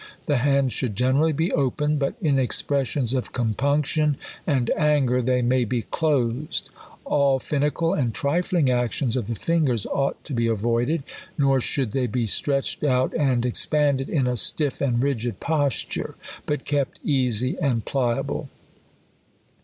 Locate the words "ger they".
5.07-5.43